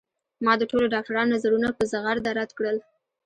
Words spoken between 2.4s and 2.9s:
کړل